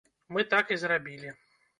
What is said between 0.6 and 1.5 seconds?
і зрабілі.